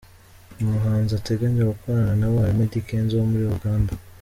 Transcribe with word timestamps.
Mu 0.59 0.67
bahanzi 0.73 1.11
ateganya 1.19 1.69
gukorana 1.71 2.13
nabo 2.19 2.37
harimo 2.41 2.63
Eddy 2.65 2.81
Kenzo 2.87 3.13
wo 3.17 3.25
muri 3.31 3.45
Uganda. 3.57 3.93